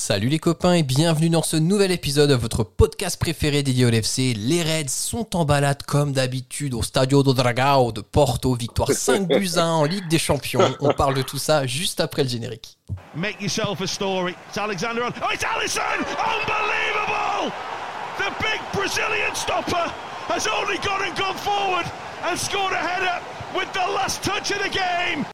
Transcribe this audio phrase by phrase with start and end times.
[0.00, 3.90] Salut les copains et bienvenue dans ce nouvel épisode de votre podcast préféré dédié au
[3.90, 4.32] LFC.
[4.34, 9.28] Les Reds sont en balade comme d'habitude au Stadio do Dragao de Porto, victoire 5
[9.28, 10.74] buts 1 en Ligue des Champions.
[10.80, 12.78] On parle de tout ça juste après le générique.
[13.14, 14.34] Make yourself a story.
[14.48, 15.12] It's Alexander on.
[15.22, 15.82] Oh, it's Allison!
[16.16, 17.52] Unbelievable!
[18.16, 19.92] The big Brazilian stopper
[20.28, 21.84] has only gone and gone forward
[22.24, 23.20] and scored a header
[23.54, 25.26] with the last touch of the game.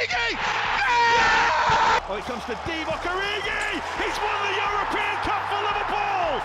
[0.00, 0.32] Origi!
[0.32, 2.00] Yeah!
[2.08, 3.80] Oh, it comes to Divock Origi!
[3.98, 6.40] He's won the European Cup for Liverpool!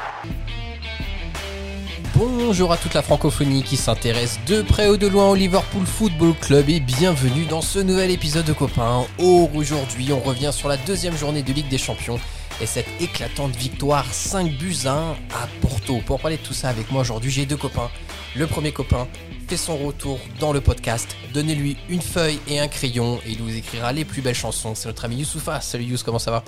[2.16, 6.34] Bonjour à toute la francophonie qui s'intéresse de près ou de loin au Liverpool Football
[6.42, 9.06] Club et bienvenue dans ce nouvel épisode de Copains.
[9.20, 12.20] Aujourd'hui, on revient sur la deuxième journée de Ligue des Champions
[12.60, 16.02] et cette éclatante victoire 5 buts à 1 à Porto.
[16.06, 17.90] Pour parler de tout ça avec moi aujourd'hui, j'ai deux copains.
[18.36, 19.08] Le premier copain
[19.46, 21.16] fait son retour dans le podcast.
[21.34, 24.74] Donnez-lui une feuille et un crayon et il vous écrira les plus belles chansons.
[24.76, 25.62] C'est notre ami Youssoufa.
[25.62, 26.44] Salut Youss, comment ça va?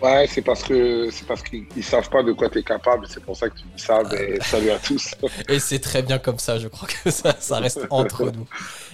[0.00, 3.06] Ouais, c'est parce que c'est parce qu'ils ils savent pas de quoi tu es capable,
[3.06, 4.02] c'est pour ça que tu dis ça.
[4.10, 5.14] Mais salut à tous.
[5.48, 8.46] Et c'est très bien comme ça, je crois que ça, ça reste entre nous.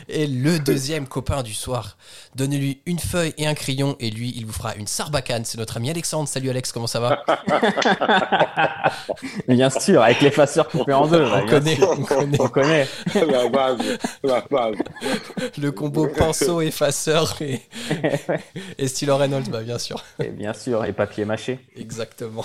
[0.08, 1.96] Et le deuxième copain du soir,
[2.34, 5.44] donnez-lui une feuille et un crayon et lui, il vous fera une sarbacane.
[5.44, 6.28] C'est notre ami Alexandre.
[6.28, 7.24] Salut Alex, comment ça va
[9.48, 11.24] Bien sûr, avec l'effaceur coupé en deux.
[11.24, 12.40] On connaît, on connaît.
[12.40, 12.88] On connaît.
[13.14, 13.78] la base,
[14.22, 14.77] la base.
[15.58, 17.60] Le combo pinceau, effaceur et,
[18.78, 20.04] et stylo Reynolds, bah bien sûr.
[20.22, 21.58] Et bien sûr, et papier mâché.
[21.77, 22.44] Exactement.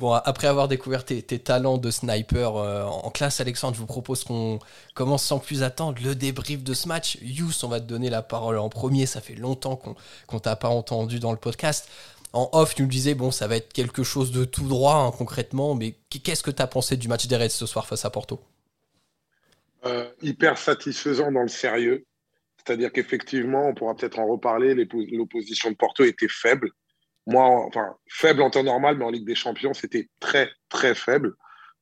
[0.00, 4.24] Bon, après avoir découvert tes, talents de sniper euh, en classe, Alexandre, je vous propose
[4.24, 4.58] qu'on
[4.94, 7.18] commence sans plus attendre le débrief de ce match.
[7.20, 9.06] Yous, on va te donner la parole en premier.
[9.06, 9.94] Ça fait longtemps qu'on
[10.26, 11.88] qu'on t'a pas entendu dans le podcast.
[12.32, 15.12] En off, tu nous disais, bon, ça va être quelque chose de tout droit, hein,
[15.16, 18.10] concrètement, mais qu'est-ce que tu as pensé du match des Reds ce soir face à
[18.10, 18.40] Porto?
[19.84, 22.06] Euh, hyper satisfaisant dans le sérieux.
[22.56, 26.70] C'est-à-dire qu'effectivement, on pourra peut-être en reparler, l'opposition de Porto était faible.
[27.26, 31.34] Moi, enfin, faible en temps normal, mais en Ligue des Champions, c'était très, très faible.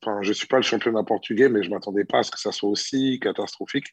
[0.02, 2.30] Enfin, je ne suis pas le championnat portugais, mais je ne m'attendais pas à ce
[2.30, 3.88] que ça soit aussi catastrophique.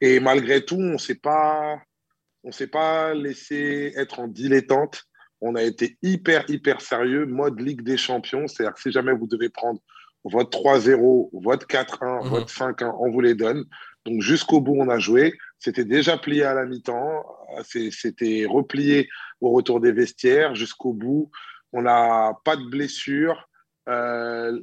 [0.00, 1.78] Et malgré tout, on ne s'est pas,
[2.44, 5.04] on s'est pas laissé être en dilettante.
[5.40, 8.46] On a été hyper, hyper sérieux, mode Ligue des Champions.
[8.46, 9.80] C'est-à-dire que si jamais vous devez prendre
[10.24, 12.28] votre 3-0, votre 4-1, Mhm.
[12.28, 13.64] votre 5-1, on vous les donne.
[14.04, 15.32] Donc jusqu'au bout, on a joué.
[15.58, 17.24] C'était déjà plié à la mi-temps.
[17.64, 19.08] C'est- C'était replié
[19.40, 21.30] au retour des vestiaires jusqu'au bout.
[21.72, 23.48] On n'a pas de blessure.
[23.88, 24.58] Euh,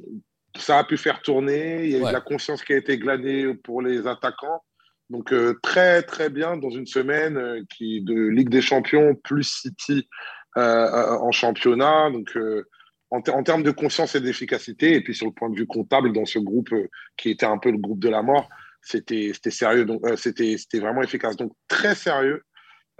[0.56, 1.84] ça a pu faire tourner.
[1.84, 4.62] Il y a eu de la confiance qui a été glanée pour les attaquants.
[5.10, 9.44] Donc euh, très très bien dans une semaine euh, qui de Ligue des Champions plus
[9.44, 10.08] City
[10.56, 12.10] euh, euh, en championnat.
[12.10, 12.64] Donc euh,
[13.10, 15.66] en, ter- en termes de confiance et d'efficacité, et puis sur le point de vue
[15.66, 18.48] comptable dans ce groupe euh, qui était un peu le groupe de la mort,
[18.86, 19.84] c'était sérieux.
[19.84, 21.36] Donc euh, c'était vraiment efficace.
[21.36, 22.42] Donc très sérieux.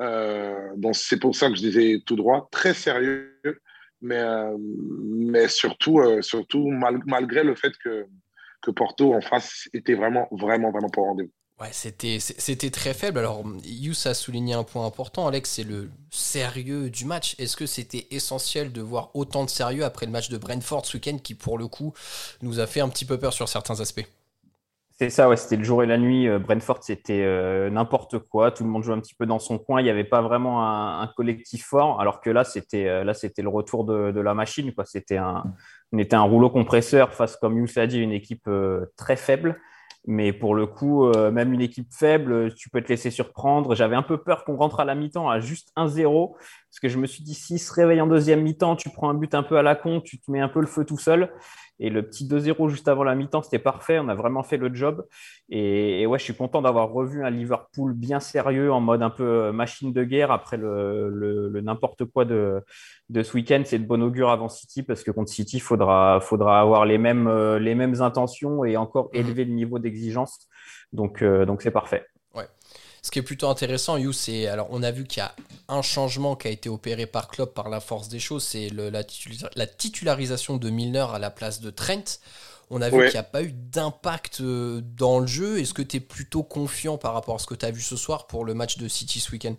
[0.01, 0.53] Euh,
[0.93, 3.41] c'est pour ça que je disais tout droit, très sérieux.
[4.03, 8.07] Mais euh, mais surtout euh, surtout mal- malgré le fait que
[8.63, 11.33] que Porto en face était vraiment vraiment vraiment pas au rendez-vous.
[11.59, 13.19] Ouais, c'était très faible.
[13.19, 17.35] Alors, Yous a souligné un point important, Alex, c'est le sérieux du match.
[17.39, 20.99] Est-ce que c'était essentiel de voir autant de sérieux après le match de Brentford ce
[20.99, 21.95] week-end qui, pour le coup,
[22.43, 24.07] nous a fait un petit peu peur sur certains aspects?
[24.99, 26.27] C'est ça, ouais, c'était le jour et la nuit.
[26.27, 28.51] Euh, Brentford, c'était euh, n'importe quoi.
[28.51, 29.83] Tout le monde jouait un petit peu dans son coin.
[29.83, 32.01] Il n'y avait pas vraiment un, collectif fort.
[32.01, 34.73] Alors que là, c'était euh, là, c'était le retour de, la machine.
[35.11, 35.45] Un,
[35.93, 38.49] on était un rouleau compresseur face, comme Youss a dit, une équipe
[38.97, 39.61] très faible.
[40.07, 43.75] Mais pour le coup, même une équipe faible, tu peux te laisser surprendre.
[43.75, 46.37] J'avais un peu peur qu'on rentre à la mi-temps à juste 1-0.
[46.77, 49.15] Parce que je me suis dit, s'il se réveille en deuxième mi-temps, tu prends un
[49.15, 51.33] but un peu à la con, tu te mets un peu le feu tout seul.
[51.81, 53.99] Et le petit 2-0 juste avant la mi-temps, c'était parfait.
[53.99, 55.07] On a vraiment fait le job.
[55.49, 59.25] Et, ouais, je suis content d'avoir revu un Liverpool bien sérieux, en mode un peu
[59.25, 62.63] euh, machine de guerre après le, n'importe quoi de,
[63.11, 63.63] ce week-end.
[63.65, 67.27] C'est de bon augure avant City parce que contre City, il faudra, avoir les mêmes,
[67.27, 70.47] euh, les mêmes intentions et encore élever le niveau d'exigence.
[70.93, 72.05] Donc, euh, donc c'est parfait.
[73.07, 74.49] Ce qui est plutôt intéressant, You, c'est.
[74.49, 75.33] Alors, on a vu qu'il y a
[75.69, 79.05] un changement qui a été opéré par Klopp par la force des choses, c'est la,
[79.05, 82.19] titula- la titularisation de Milner à la place de Trent.
[82.69, 83.05] On a vu Ouais.
[83.05, 85.61] qu'il n'y a pas eu d'impact euh, dans le jeu.
[85.61, 87.95] Est-ce que tu es plutôt confiant par rapport à ce que tu as vu ce
[87.95, 89.55] soir pour le match de City ce week-end?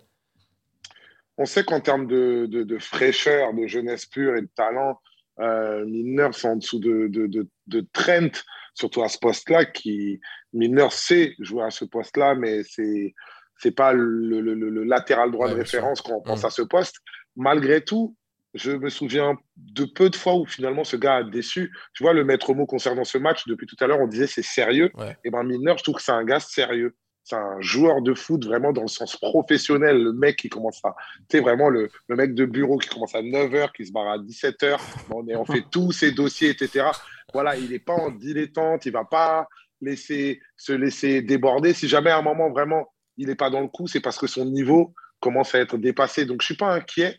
[1.37, 4.99] On sait qu'en termes de, de- de fraîcheur, de jeunesse pure et de talent,
[5.39, 10.19] euh, Milner, c'est en dessous de, de, de, de Trent, surtout à ce poste-là, qui
[10.51, 13.15] Milner sait jouer à ce poste-là, mais c'est
[13.59, 16.45] c'est pas le, le- le- le latéral droit Ouais, de référence quand on pense Mhm.
[16.47, 16.97] à ce poste.
[17.35, 18.15] Malgré tout,
[18.53, 21.71] je me souviens de peu de fois où finalement ce gars a déçu.
[21.93, 24.41] Tu vois, le maître mot concernant ce match, depuis tout à l'heure, on disait c'est
[24.43, 24.89] sérieux.
[25.23, 26.95] Et ben Milner, je trouve que c'est un gars sérieux.
[27.23, 30.01] C'est un joueur de foot vraiment dans le sens professionnel.
[30.01, 30.95] Le mec qui commence à.
[31.29, 34.07] Tu sais, vraiment le, le, mec de bureau qui commence à 9h, qui se barre
[34.07, 34.77] à 17h.
[35.11, 36.85] On, est, on fait tous ses dossiers, etc.
[37.33, 38.85] Voilà, il n'est pas en dilettante.
[38.85, 39.47] Il ne va pas
[39.81, 41.73] laisser, se laisser déborder.
[41.73, 42.87] Si jamais à un moment vraiment
[43.17, 46.25] il n'est pas dans le coup, c'est parce que son niveau commence à être dépassé.
[46.25, 47.17] Donc, je ne suis pas inquiet.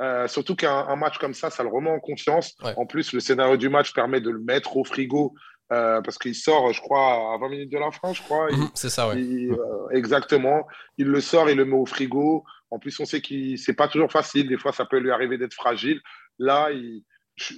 [0.00, 2.54] Euh, surtout qu'un match comme ça, ça le remet en confiance.
[2.76, 5.34] En plus, le scénario du match permet de le mettre au frigo
[5.72, 8.50] euh, parce qu'il sort, je crois, à 20 minutes de la fin, je crois.
[8.50, 9.50] Mhm, c'est ça, oui.
[9.50, 10.66] Euh, exactement.
[10.96, 12.44] Il le sort, il le met au frigo.
[12.70, 14.48] En plus, on sait que c'est pas toujours facile.
[14.48, 16.00] Des fois, ça peut lui arriver d'être fragile.
[16.38, 16.68] Là,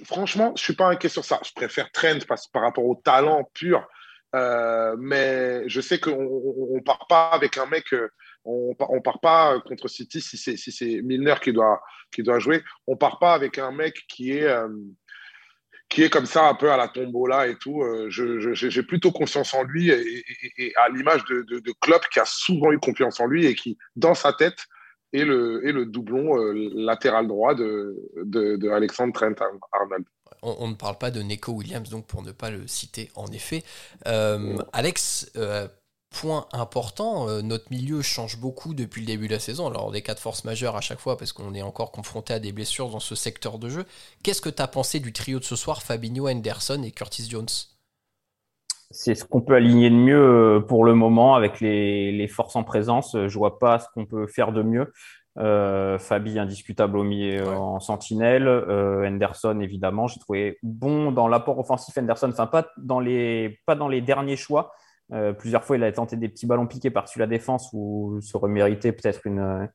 [0.05, 1.39] franchement, je suis pas inquiet sur ça.
[1.45, 3.87] Je préfère Trent parce, par rapport au talent pur.
[4.33, 7.93] Mais je sais qu'on ne part pas avec un mec
[8.43, 11.81] on ne part pas contre City si c'est si Milner qui doit,
[12.11, 12.63] qui doit jouer.
[12.87, 14.67] On part pas avec un mec qui est, euh,
[15.89, 17.81] qui est comme ça un peu à la tombola et tout.
[17.81, 22.71] Euh, j'ai plutôt confiance en lui et, à l'image de, de, Klopp qui a souvent
[22.71, 24.65] eu confiance en lui et qui, dans sa tête,
[25.13, 29.35] est le, est le doublon euh, latéral droit de, de, Alexandre Trent
[29.73, 30.05] Arnold.
[30.43, 33.63] On, ne parle pas de Neko Williams, donc pour ne pas le citer en effet.
[34.73, 35.31] Alex,
[36.11, 39.67] point important, euh, notre milieu change beaucoup depuis le début de la saison.
[39.67, 42.39] Alors, des cas de force majeure à chaque fois parce qu'on est encore confronté à
[42.39, 43.85] des blessures dans ce secteur de jeu.
[44.21, 47.47] Qu'est-ce que tu as pensé du trio de ce soir, Fabinho, Henderson et Curtis Jones?
[48.93, 52.63] C'est ce qu'on peut aligner de mieux euh, pour le moment avec les, forces en
[52.63, 53.15] présence.
[53.15, 54.91] Je vois pas ce qu'on peut faire de mieux.
[55.37, 61.97] Euh, Fabi indiscutable au milieu en sentinelle, Henderson évidemment, j'ai trouvé bon dans l'apport offensif
[61.97, 64.73] Henderson, enfin pas dans les pas dans les derniers choix,
[65.13, 68.49] euh, plusieurs fois, il a tenté des petits ballons piqués par-dessus la défense où aurait
[68.49, 69.69] mérité peut-être une,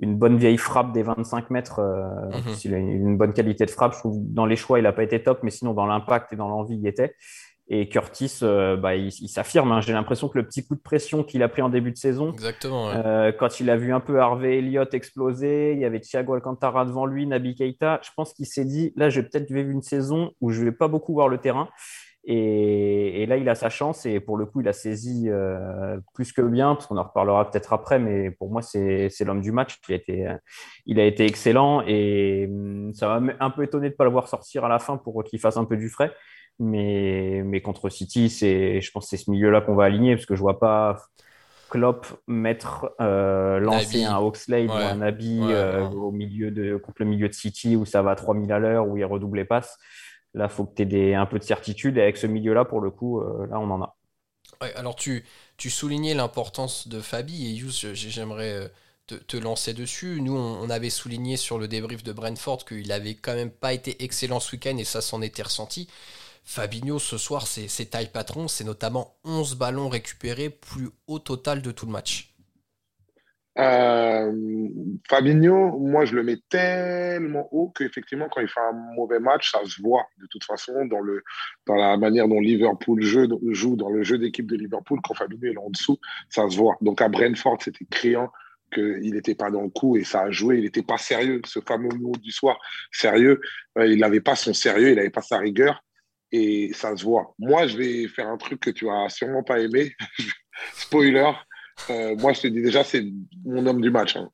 [0.00, 1.78] une bonne vieille frappe des 25 mètres.
[1.78, 2.54] Euh, mhm.
[2.64, 3.94] Il a une bonne qualité de frappe.
[3.94, 6.36] Je trouve dans les choix, il n'a pas été top, mais sinon, dans l'impact et
[6.36, 7.14] dans l'envie, il était.
[7.72, 9.70] Et Curtis, euh, bah, il, s'affirme.
[9.70, 9.80] Hein.
[9.80, 12.32] J'ai l'impression que le petit coup de pression qu'il a pris en début de saison,
[12.32, 12.90] Exactement,
[13.38, 17.06] quand il a vu un peu Harvey Elliott exploser, il y avait Thiago Alcantara devant
[17.06, 20.32] lui, Nabi Keita, je pense qu'il s'est dit, là, je vais peut-être vivre une saison
[20.40, 21.68] où je ne vais pas beaucoup voir le terrain.
[22.24, 26.32] Et, là, il a sa chance et pour le coup, il a saisi euh, plus
[26.32, 29.78] que bien, parce qu'on en reparlera peut-être après, mais pour moi, c'est l'homme du match.
[29.88, 30.34] Il a, été,
[30.86, 34.10] il a été excellent et hum, ça m'a un peu étonné de ne pas le
[34.10, 36.12] voir sortir à la fin pour qu'il fasse un peu du frais.
[36.62, 40.34] Mais, mais contre City, je pense que c'est ce milieu-là qu'on va aligner, parce que
[40.34, 40.98] je ne vois pas
[41.70, 47.06] Klopp mettre, euh, lancer un Oxlade ou un Abi euh, au milieu de, contre le
[47.06, 49.78] milieu de City où ça va à 3000 à l'heure, où il redouble les passes.
[50.34, 51.96] Là, il faut que tu aies un peu de certitude.
[51.96, 53.96] Et avec ce milieu-là, pour le coup, euh, là, on en a.
[54.74, 55.24] alors, tu,
[55.56, 57.46] tu soulignais l'importance de Fabi.
[57.46, 58.70] Et Yous, j'aimerais
[59.06, 60.20] te, te, lancer dessus.
[60.20, 64.02] Nous, on, avait souligné sur le débrief de Brentford qu'il avait quand même pas été
[64.04, 64.76] excellent ce week-end.
[64.76, 65.88] Et ça s'en était ressenti.
[66.44, 68.48] Fabinho, ce soir, c'est taille patron.
[68.48, 72.34] C'est notamment 11 ballons récupérés, plus haut total de tout le match.
[73.58, 74.32] Euh,
[75.08, 79.58] Fabinho, moi, je le mets tellement haut qu'effectivement, quand il fait un mauvais match, ça
[79.64, 81.22] se voit de toute façon dans, le,
[81.66, 85.00] la manière dont Liverpool joue, dans le jeu d'équipe de Liverpool.
[85.02, 85.98] Quand Fabinho est en dessous,
[86.28, 86.76] ça se voit.
[86.80, 88.30] Donc à Brentford, c'était criant
[88.72, 90.58] qu'il n'était pas dans le coup et ça a joué.
[90.58, 91.42] Il n'était pas sérieux.
[91.44, 92.58] Ce fameux mot du soir,
[92.92, 93.40] sérieux,
[93.78, 95.82] euh, il n'avait pas son sérieux, il n'avait pas sa rigueur
[96.32, 97.34] et ça se voit.
[97.38, 99.94] Moi, je vais faire un truc que tu as sûrement pas aimé.
[100.74, 101.32] Spoiler,
[101.88, 103.04] euh, moi, je te dis déjà, c'est
[103.44, 104.16] mon homme du match.
[104.16, 104.30] Hein.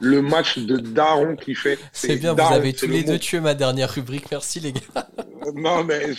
[0.00, 1.78] Le match de Daron qui fait.
[1.92, 4.30] C'est bien, vous avez tous les deux tué ma dernière rubrique.
[4.30, 5.08] Merci, les gars.
[5.18, 6.10] Euh, non, mais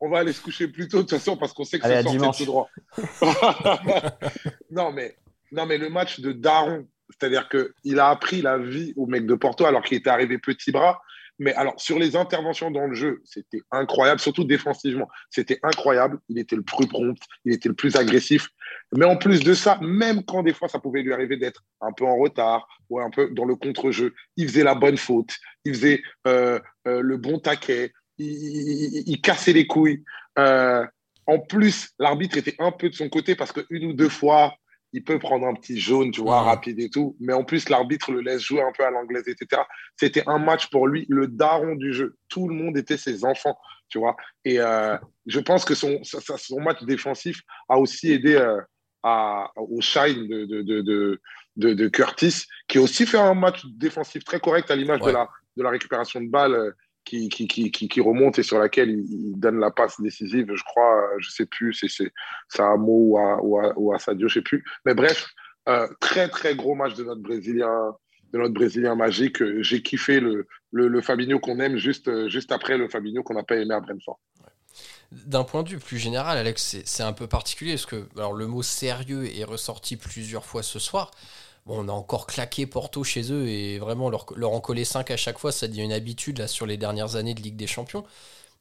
[0.00, 2.02] on va aller se coucher plus tôt, de toute façon, parce qu'on sait que c'est
[2.18, 2.68] sorti tout droit.
[4.70, 5.16] non, mais,
[5.52, 9.34] non, mais le match de Daron, c'est-à-dire qu'il a appris la vie au mec de
[9.34, 11.00] Porto alors qu'il était arrivé petit bras.
[11.38, 15.08] Mais alors, sur les interventions dans le jeu, c'était incroyable, surtout défensivement.
[15.30, 16.18] C'était incroyable.
[16.28, 18.48] Il était le plus prompt, il était le plus agressif.
[18.96, 21.92] Mais en plus de ça, même quand des fois ça pouvait lui arriver d'être un
[21.92, 25.74] peu en retard ou un peu dans le contre-jeu, il faisait la bonne faute, il
[25.74, 30.04] faisait euh, euh, le bon taquet, il, cassait les couilles.
[30.38, 30.86] Euh,
[31.26, 34.54] en plus, l'arbitre était un peu de son côté parce qu'une ou deux fois,
[34.94, 37.16] il peut prendre un petit jaune, tu vois, rapide et tout.
[37.18, 39.62] Mais en plus, l'arbitre le laisse jouer un peu à l'anglaise, etc.
[39.96, 42.16] C'était un match pour lui, le daron du jeu.
[42.28, 43.58] Tout le monde était ses enfants,
[43.88, 44.16] tu vois.
[44.44, 44.58] Et
[45.26, 48.38] je pense que son, son match défensif a aussi aidé
[49.56, 50.80] au shine de, de,
[51.56, 55.10] de, de, Curtis, qui a aussi fait un match défensif très correct à l'image de,
[55.10, 56.70] la, de la récupération de balles euh,
[57.04, 60.96] qui, qui, qui, qui, remonte et sur laquelle il, donne la passe décisive, je crois,
[60.96, 64.34] euh, je sais plus, c'est à Mo ou à, ou, à, ou à Sadio, je
[64.34, 64.64] sais plus.
[64.84, 65.28] Mais bref,
[65.68, 67.94] euh, très très gros match de notre Brésilien
[68.32, 69.42] de notre Brésilien magique.
[69.60, 73.54] J'ai kiffé le, le, Fabinho qu'on aime juste, juste après le Fabinho qu'on n'a pas
[73.54, 74.18] aimé à Brentford.
[75.12, 78.48] D'un point de vue plus général, Alex, c'est un peu particulier parce que alors, le
[78.48, 81.12] mot sérieux est ressorti plusieurs fois ce soir.
[81.66, 85.16] On a encore claqué Porto chez eux et vraiment leur, leur en coller 5 à
[85.16, 88.04] chaque fois, ça devient une habitude là, sur les dernières années de Ligue des Champions.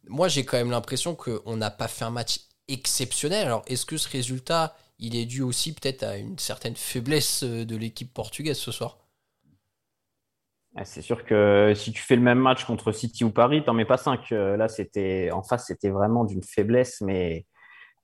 [0.08, 3.48] Moi, j'ai quand même l'impression qu'on n'a pas fait un match exceptionnel.
[3.48, 7.66] Alors, est-ce que ce résultat, il est dû aussi peut-être à une certaine faiblesse euh,
[7.66, 9.00] de l'équipe portugaise ce soir?
[10.76, 13.74] Ah, c'est sûr que si tu fais le même match contre City ou Paris, t'en
[13.74, 14.32] mets pas 5.
[14.32, 17.46] Euh, là, c'était en face, c'était vraiment d'une faiblesse, mais,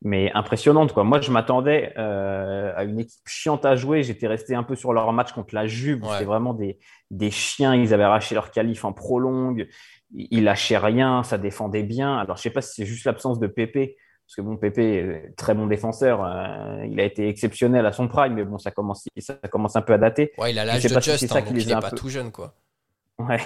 [0.01, 0.93] mais impressionnante.
[0.93, 1.03] Quoi.
[1.03, 4.03] Moi, je m'attendais euh, à une équipe chiante à jouer.
[4.03, 6.01] J'étais resté un peu sur leur match contre la Juve.
[6.11, 6.79] C'était vraiment des,
[7.11, 7.75] des chiens.
[7.75, 9.67] Ils avaient arraché leur qualif en prolongue.
[10.15, 12.17] Ils lâchaient rien, ça défendait bien.
[12.17, 13.97] Alors, je sais pas si c'est juste l'absence de Pépé
[14.29, 18.35] parce que bon, Pépé, très bon défenseur, euh, il a été exceptionnel à son prime,
[18.35, 20.33] mais bon, ça commence, ça commence un peu à dater.
[20.37, 22.53] Ouais, il a l'âge de Just, si hein, il est pas tout jeune, quoi.
[23.19, 23.37] Ouais.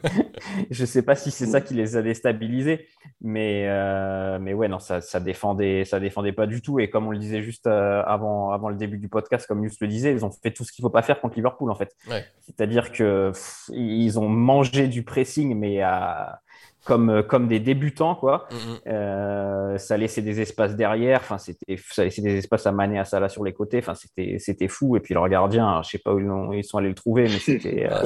[0.70, 2.88] je sais pas si c'est ça qui les a déstabilisés,
[3.20, 6.80] mais, euh, mais ouais, non, ça, ça, défendait, ça défendait pas du tout.
[6.80, 9.80] Et comme on le disait juste euh, avant, avant le début du podcast, comme Just
[9.80, 11.94] le disait, ils ont fait tout ce qu'il faut pas faire contre Liverpool, en fait.
[12.40, 13.30] C'est-à-dire que
[13.70, 16.40] ils ont mangé du pressing, mais à
[16.84, 18.46] comme, euh, comme des débutants, quoi.
[18.50, 18.78] Mm, mm.
[18.88, 23.04] Euh, ça laissait des espaces derrière, enfin, c'était, ça laissait des espaces à Mané, à
[23.04, 24.96] Salah sur les côtés, enfin, c'était, c'était fou.
[24.96, 27.88] Et puis leur gardien, je sais pas où ils, sont allés le trouver, mais c'était,
[27.90, 28.04] ah, euh,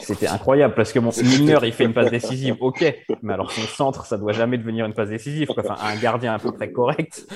[0.00, 2.84] c'était incroyable parce que mon Milner, il fait une passe décisive, ok,
[3.22, 5.62] mais alors son centre, ça doit jamais devenir une passe décisive, quoi.
[5.64, 7.26] Enfin, un gardien à peu près correct,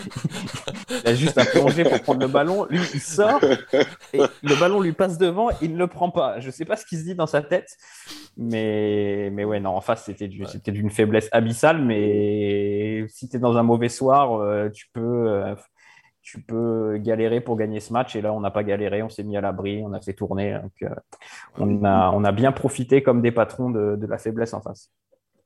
[1.04, 3.40] il a juste à plonger pour prendre le ballon, lui, il sort,
[4.12, 6.40] et le ballon lui passe devant, il ne le prend pas.
[6.40, 7.76] Je sais pas ce qu'il se dit dans sa tête,
[8.36, 13.36] mais, mais ouais, non, en face, c'était du, c'était d'une faiblesse abyssale, mais si tu
[13.36, 15.54] es dans un mauvais soir, euh, tu peux, euh,
[16.22, 18.16] tu peux galérer pour gagner ce match.
[18.16, 20.58] Et là, on n'a pas galéré, on s'est mis à l'abri, on a fait tourner.
[20.62, 20.94] Donc, euh,
[21.58, 24.90] on, a, on a bien profité comme des patrons de, de la faiblesse en face.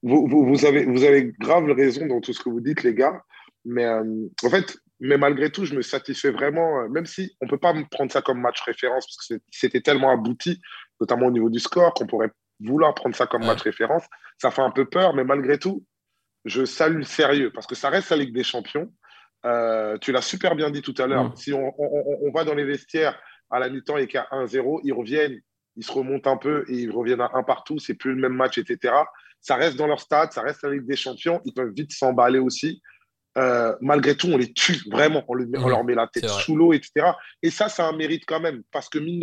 [0.03, 2.95] Vous, vous, vous, avez, vous avez grave raison dans tout ce que vous dites, les
[2.95, 3.23] gars.
[3.65, 7.59] Mais en fait, mais malgré tout, je me satisfais vraiment, même si on ne peut
[7.59, 10.61] pas prendre ça comme match référence, parce que c'était tellement abouti,
[11.01, 12.31] notamment au niveau du score, qu'on pourrait
[12.61, 14.05] vouloir prendre ça comme match référence,
[14.39, 15.85] ça fait un peu peur, mais malgré tout,
[16.45, 18.93] je salue le sérieux parce que ça reste la Ligue des Champions.
[19.47, 21.33] Euh, tu l'as super bien dit tout à l'heure.
[21.37, 21.73] Si on,
[22.35, 23.19] va dans les vestiaires
[23.51, 25.39] à la mi-temps et a 1-0, ils reviennent,
[25.77, 27.79] ils se remontent un peu et ils reviennent à un partout.
[27.79, 28.95] C'est plus le même match, etc.
[29.41, 31.41] Ça reste dans leur stade, ça reste la Ligue des Champions.
[31.45, 32.81] Ils peuvent vite s'emballer aussi.
[33.37, 35.25] Euh, malgré tout, on les tue vraiment.
[35.29, 37.13] On, leur met la tête sous l'eau, etc.
[37.43, 39.21] Et ça, c'est un mérite quand même parce que mine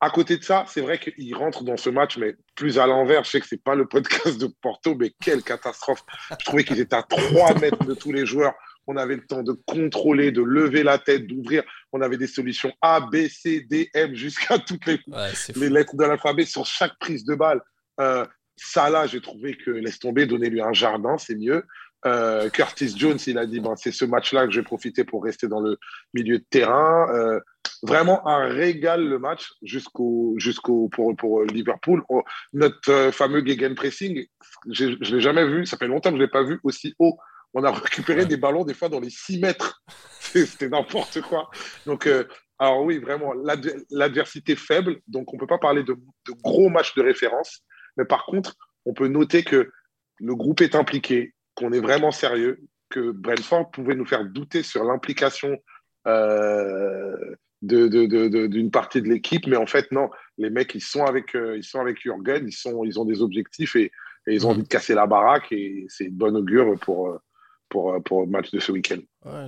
[0.00, 3.24] à côté de ça, c'est vrai qu'il rentre dans ce match, mais plus à l'envers.
[3.24, 6.02] Je sais que ce n'est pas le podcast de Porto, mais quelle catastrophe.
[6.30, 8.54] Je trouvais qu'ils étaient à 3 mètres de tous les joueurs.
[8.86, 11.62] On avait le temps de contrôler, de lever la tête, d'ouvrir.
[11.92, 14.98] On avait des solutions A, B, C, D, M, jusqu'à toutes les,
[15.54, 17.60] les lettres de l'alphabet sur chaque prise de balle.
[18.00, 18.24] Euh,
[18.56, 21.64] ça, là, j'ai trouvé que laisse tomber, donnez-lui un jardin, c'est mieux.
[22.06, 25.24] Euh, Curtis Jones, il a dit ben, c'est ce match-là que je vais profiter pour
[25.24, 25.78] rester dans le
[26.14, 27.08] milieu de terrain.
[27.14, 27.40] Euh,
[27.82, 32.02] vraiment un régal le match jusqu'au jusqu'au pour, pour Liverpool.
[32.08, 34.26] Oh, notre euh, fameux gegenpressing,
[34.70, 36.94] je ne l'ai jamais vu, ça fait longtemps que je ne l'ai pas vu aussi
[36.98, 37.18] haut.
[37.52, 39.82] On a récupéré des ballons des fois dans les 6 mètres.
[40.20, 41.50] C'était n'importe quoi.
[41.84, 42.08] Donc,
[42.60, 43.32] alors oui, vraiment,
[43.90, 45.00] l'adversité faible.
[45.08, 45.96] Donc, on ne peut pas parler de
[46.44, 47.62] gros matchs de référence.
[47.96, 48.54] Mais par contre,
[48.86, 49.70] on peut noter que
[50.18, 54.82] le groupe est impliqué, qu'on est vraiment sérieux, que Brentford pouvait nous faire douter sur
[54.82, 55.58] l'implication
[56.06, 57.14] euh,
[57.62, 61.62] d'une partie de l'équipe, mais en fait non, les mecs ils sont avec euh, ils
[61.62, 63.92] sont avec Jürgen, ils sont ils ont des objectifs et,
[64.26, 64.52] ils ont mm.
[64.52, 65.52] envie de casser la baraque.
[65.52, 67.18] Et c'est une bonne augure pour euh,
[67.70, 68.98] pour, euh, pour le match de ce week-end.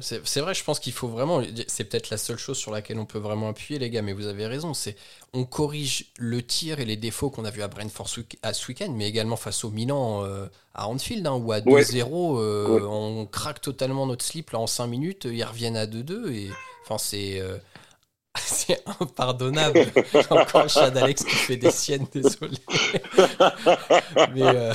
[0.00, 1.42] c'est vrai, je pense qu'il faut vraiment.
[1.66, 4.26] C'est peut-être la seule chose sur laquelle on peut vraiment appuyer, les gars, mais vous
[4.26, 4.72] avez raison.
[4.72, 4.96] C'est
[5.34, 8.08] on corrige le tir et les défauts qu'on a vu à Brentford
[8.42, 12.38] à ce week-end, mais également face au Milan euh, à Anfield, hein, où à 2-0,
[12.38, 16.32] euh, on craque totalement notre slip là, en 5 minutes, ils reviennent à 2-2.
[16.32, 16.50] Et
[16.84, 17.42] enfin, c'est.
[18.34, 19.84] C'est impardonnable.
[20.30, 22.56] Encore Chad Alex qui fait des siennes, désolé.
[24.34, 24.72] mais,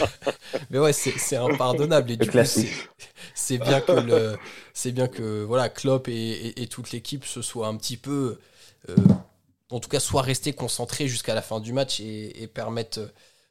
[0.70, 2.12] mais ouais, c'est impardonnable.
[2.12, 2.38] Et du coup,
[3.38, 4.38] c'est bien que le,
[4.74, 8.40] c'est bien que voilà, Klopp et, toute l'équipe se soient un petit peu,
[8.90, 8.96] euh,
[9.70, 13.00] en tout cas, soit restés concentrés jusqu'à la fin du match et, permettent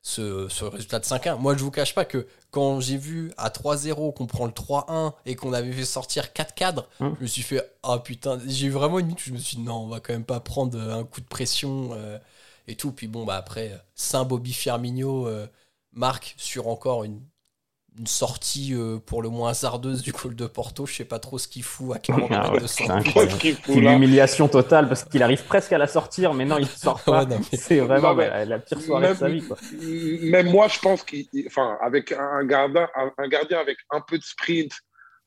[0.03, 1.39] ce, résultat de 5-1.
[1.39, 5.13] Moi, je vous cache pas que quand j'ai vu à 3-0 qu'on prend le 3-1
[5.25, 7.15] et qu'on avait fait sortir 4 cadres, hum.
[7.19, 9.59] je me suis fait ah putain, j'ai eu vraiment une minute où je me suis
[9.59, 12.19] dit non, on va quand même pas prendre un coup de pression euh,
[12.67, 12.91] et tout.
[12.91, 15.47] Puis bon, bah après, Saint Bobby Firmino euh,
[15.93, 17.21] marque sur encore une
[17.99, 20.87] une sortie euh, pour le moins hasardeuse du col de Porto.
[20.87, 23.09] Je sais pas trop ce qu'il fout à 40 Ah ouais, de c'est sortie.
[23.09, 23.39] incroyable.
[23.41, 26.67] C'est une humiliation totale parce qu'il arrive presque à la sortir, mais non, il ne
[26.67, 27.25] sort pas.
[27.25, 29.43] Ouais, non, mais- C'est vraiment Non, mais- la, la pire soirée de sa vie.
[29.43, 29.57] Quoi.
[30.23, 32.89] Même moi, je pense qu'il, enfin, avec un gardien,
[33.19, 34.73] un gardien avec un peu de sprint,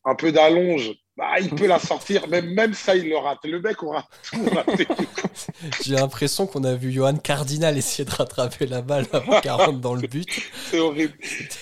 [0.06, 2.30] un peu d'allonge, bah, il peut la sortir.
[2.30, 3.40] Même, même ça, il le rate.
[3.44, 4.88] Le mec aura tout raté.
[5.84, 9.80] J'ai l'impression qu'on a vu Johan Cardinal essayer de rattraper la balle avant qu'elle rentre
[9.80, 10.26] dans le but.
[10.72, 11.14] C'est horrible.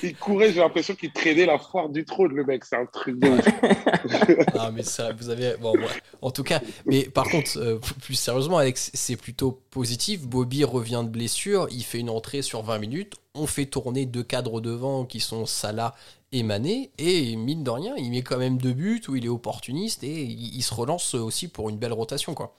[0.04, 2.66] Il courait, j'ai l'impression qu'il traînait la foire du trône, le mec.
[2.66, 3.32] C'est un truc de.
[4.60, 5.56] Ah, mais ça, vous avez.
[5.58, 5.88] Bon, ouais.
[6.22, 10.22] En tout cas, mais par contre, euh, plus sérieusement, Alex, c'est plutôt positif.
[10.22, 13.16] Bobby revient de blessure, il fait une entrée sur 20 minutes.
[13.38, 15.96] On fait tourner deux cadres devant qui sont Salah
[16.32, 16.92] et Mané.
[16.98, 20.24] Et mine de rien, il met quand même deux buts où il est opportuniste et
[20.24, 22.54] il, se relance aussi pour une belle rotation, quoi.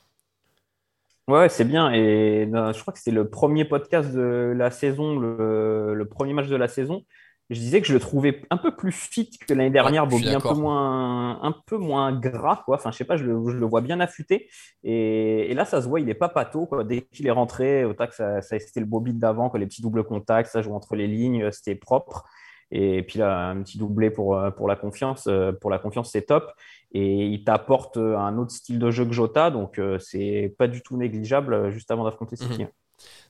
[1.27, 1.91] Ouais, c'est bien.
[1.93, 6.49] Et euh, je crois que c'est le premier podcast de la saison, le premier match
[6.49, 7.05] de la saison.
[7.51, 10.29] Je disais que je le trouvais un peu plus fit que l'année dernière, Ouais, Bobby,
[10.29, 12.77] un peu moins, un peu moins gras, quoi.
[12.77, 14.51] Enfin, je sais pas, je le, je le vois bien affûté.
[14.85, 16.85] Et, et là, ça se voit, il est pas pâteau, quoi.
[16.85, 19.51] Dès qu'il est rentré, au tac, ça, ça c'était le Bobby d'avant.
[19.55, 22.25] Les petits doubles contacts, ça joue entre les lignes, euh, c'était propre.
[22.71, 25.25] Et puis là, un petit doublé pour, euh, pour la confiance.
[25.27, 26.53] euh, Pour la confiance, c'est top.
[26.93, 30.97] Et il t'apporte un autre style de jeu que Jota, donc c'est pas du tout
[30.99, 32.65] négligeable juste avant d'affronter City.
[32.65, 32.69] Mhm.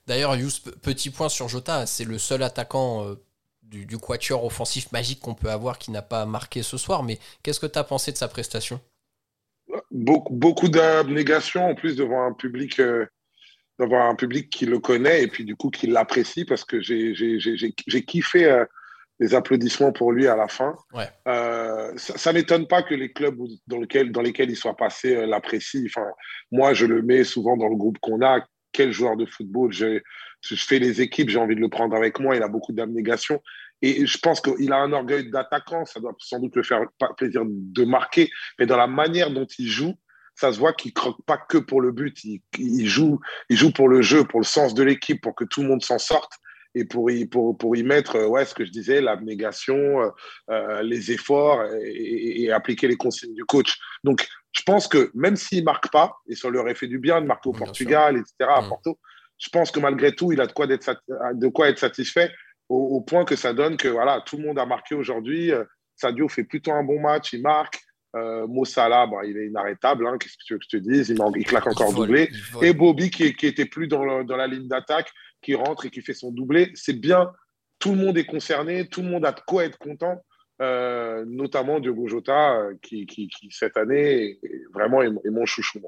[0.07, 0.49] D'ailleurs, Yous,
[0.81, 3.05] petit point sur Jota, c'est le seul attaquant
[3.69, 7.03] du, du quatuor offensif magique qu'on peut avoir qui n'a pas marqué ce soir.
[7.03, 8.79] Mais qu'est-ce que tu as pensé de sa prestation?
[9.91, 13.05] Beaucoup, beaucoup d'abnégation en plus devant un public, euh,
[13.79, 17.39] un public qui le connaît et puis du coup qui l'apprécie parce que j'ai, j'ai,
[17.39, 18.65] j'ai, j'ai- j'ai kiffé euh,
[19.19, 20.75] les applaudissements pour lui à la fin.
[20.93, 21.09] Ouais.
[21.27, 25.25] Euh, ça, ça m'étonne pas que les clubs dans lesquels, dans lesquels il soit passé
[25.27, 25.83] l'apprécient.
[25.85, 26.07] Enfin,
[26.51, 28.39] moi, je le mets souvent dans le groupe qu'on a.
[28.71, 30.03] Quel joueur de football j'ai-
[30.41, 32.35] Je fais les équipes, j'ai envie de le prendre avec moi.
[32.35, 33.41] Il a beaucoup d'abnégation.
[33.81, 35.85] Et je pense qu'il a un orgueil d'attaquant.
[35.85, 36.81] Ça doit sans doute le faire
[37.17, 38.29] plaisir de marquer.
[38.57, 39.95] Mais dans la manière dont il joue,
[40.35, 42.17] ça se voit qu'il croque pas que pour le but.
[42.57, 45.61] Il, joue, il joue pour le jeu, pour le sens de l'équipe, pour que tout
[45.61, 46.31] le monde s'en sorte
[46.75, 50.09] et pour y, pour, pour y mettre, euh, ouais, ce que je disais, l'abnégation, euh,
[50.51, 53.77] euh, les efforts et- et appliquer les consignes du coach.
[54.03, 57.21] Donc, je pense que même s'il marque pas, et ça leur aurait fait du bien
[57.21, 58.69] de marquer au Bien Portugal, etc., à Mm.
[58.69, 58.99] Porto,
[59.37, 60.99] je pense que malgré tout, il a de quoi, d'être sat-
[61.33, 62.31] de quoi être satisfait
[62.67, 65.51] au, au point que ça donne que voilà, tout le monde a marqué aujourd'hui.
[65.51, 65.63] Euh,
[65.95, 67.79] Sadio fait plutôt un bon match, il marque.
[68.15, 70.81] Euh, Mo Salah, bah, il est inarrêtable, hein, qu'est-ce que tu veux que je te
[70.81, 72.29] dise il, claque encore Il vole, doublé.
[72.61, 72.65] il.
[72.67, 75.11] Et Bobby qui, qui était plus dans, le- dans la ligne d'attaque,
[75.43, 76.71] qui rentre et qui fait son doublé.
[76.73, 77.31] C'est bien,
[77.77, 80.19] tout le monde est concerné, tout le monde a de quoi être content,
[80.61, 85.81] euh, notamment Diogo Jota, euh, qui, cette année est- vraiment est, mon chouchou.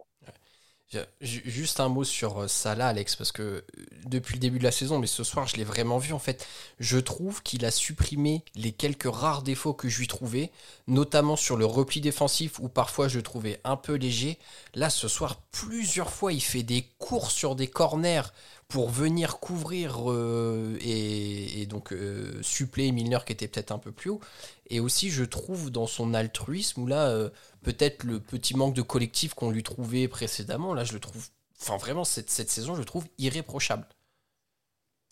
[1.21, 3.63] Juste un mot sur euh, Salah, Alex, parce que
[4.05, 6.11] depuis le début de la saison, mais ce soir, je l'ai vraiment vu.
[6.11, 6.45] En fait,
[6.81, 10.51] je trouve qu'il a supprimé les quelques rares défauts que je lui trouvais,
[10.87, 14.37] notamment sur le repli défensif où parfois je le trouvais un peu léger.
[14.73, 18.23] Là, ce soir, plusieurs fois, il fait des courses sur des corners
[18.71, 24.09] pour venir couvrir euh, et, donc euh, suppléer Milner qui était peut-être un peu plus
[24.09, 24.21] haut.
[24.69, 27.29] Et aussi, je trouve dans son altruisme, où là, euh,
[27.63, 31.27] peut-être le petit manque de collectif qu'on lui trouvait précédemment, là, je le trouve,
[31.61, 33.85] enfin vraiment, cette, saison, je le trouve irréprochable.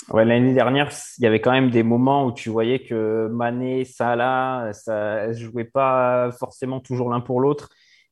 [0.09, 3.83] Ouais, l'année dernière, il y avait quand même des moments où tu voyais que Mané,
[3.83, 7.69] Salah, ça jouait pas forcément toujours l'un pour l'autre.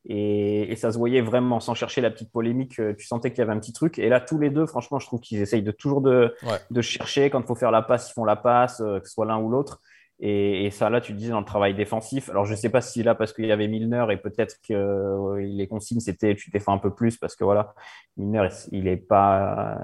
[0.09, 3.39] Et, et ça se voyait vraiment, sans chercher la petite polémique, euh, tu sentais qu'il
[3.39, 3.99] y avait un petit truc.
[3.99, 6.59] Et là, tous les deux, franchement, je trouve qu'ils essayent de toujours de, Ouais.
[6.71, 7.29] de chercher.
[7.29, 9.37] Quand il faut faire la passe, ils font la passe, euh, que ce soit l'un
[9.37, 9.81] ou l'autre.
[10.19, 12.29] Et, et ça, là, tu disais dans le travail défensif.
[12.31, 14.73] Alors, je ne sais pas si là, parce qu'il y avait Milner et peut-être que
[14.73, 17.75] euh, les consignes, c'était tu défends un peu plus parce que voilà,
[18.15, 19.77] Milner, il est pas,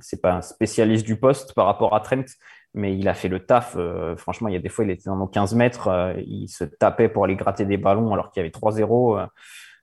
[0.00, 2.24] c'est pas un spécialiste du poste par rapport à Trent,
[2.74, 3.76] mais il a fait le taf.
[3.78, 6.48] Euh, franchement, il y a des fois, il était dans nos 15 mètres, euh, il
[6.48, 9.26] se tapait pour aller gratter des ballons alors qu'il y avait 3-0.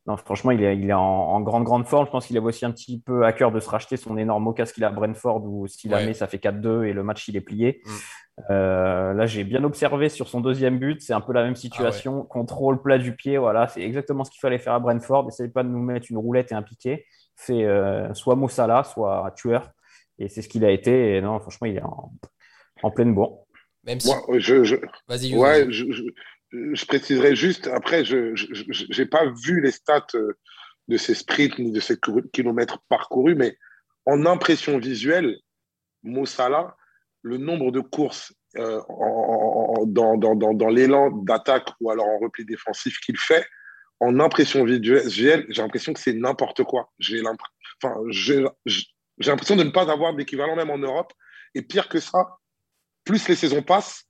[0.08, 2.06] Non, franchement, il est, il est en, en grande, grande forme.
[2.06, 4.54] Je pense qu'il avait aussi un petit peu à cœur de se racheter son énorme
[4.54, 6.06] casque qu'il a à Brentford où s'il la Ouais.
[6.08, 7.82] met, ça fait 4-2 et le match, il est plié.
[7.84, 7.90] Mm.
[8.52, 12.24] Euh, là, j'ai bien observé sur son deuxième but, c'est un peu la même situation.
[12.24, 15.26] Contrôle plat du pied, voilà, c'est exactement ce qu'il fallait faire à Brentford.
[15.30, 17.06] Essayez pas de nous mettre une roulette et un piqué.
[17.36, 19.72] Fait euh, soit Mossala, soit tueur.
[20.20, 21.16] Et c'est ce qu'il a été.
[21.16, 22.12] Et non, franchement, il est en,
[22.84, 23.46] en pleine bourre.
[23.86, 24.10] Même si.
[24.10, 24.76] Moi, je, je,
[25.08, 25.86] Vas-y, ouais, je,
[26.52, 28.34] je, préciserai juste, après, je
[28.98, 30.34] n'ai pas vu les stats euh,
[30.88, 31.98] de ces sprints ni de ces
[32.34, 33.58] kilomètres parcourus, mais
[34.06, 35.38] en impression visuelle,
[36.04, 36.76] Mossala,
[37.24, 42.46] le nombre de courses euh, en- dans, dans, dans, l'élan d'attaque ou alors en repli
[42.46, 43.46] défensif qu'il fait,
[44.00, 46.92] en impression visuelle, j'ai l'impression que c'est n'importe quoi.
[47.00, 51.12] J'ai l'impression de ne pas avoir d'équivalent même en Europe.
[51.56, 52.38] Et pire que ça,
[53.06, 54.04] plus les saisons passent,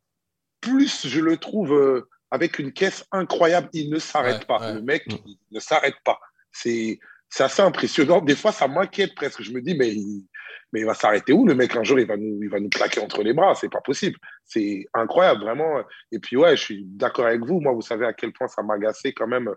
[0.61, 3.69] plus je le trouve euh, avec une caisse incroyable.
[3.73, 4.73] Il ne s'arrête pas.
[4.73, 5.17] Le mec, mm.
[5.25, 6.19] il ne s'arrête pas.
[6.51, 6.99] C'est
[7.39, 8.21] assez impressionnant.
[8.21, 9.41] Des fois, ça m'inquiète presque.
[9.41, 10.25] Je me dis, mais il,
[10.71, 12.69] mais il va s'arrêter où Le mec, un jour, il va nous, il va nous
[12.69, 13.55] claquer entre les bras.
[13.55, 14.17] C'est pas possible.
[14.45, 15.83] C'est incroyable, vraiment.
[16.11, 17.59] Et puis, ouais, je suis d'accord avec vous.
[17.61, 19.49] Moi, vous savez à quel point ça m'agaçait quand même.